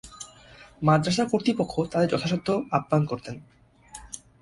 [0.81, 3.35] মাদ্রাসা কর্তৃপক্ষ তাদের যথাসাধ্য আপ্যায়ন করতেন।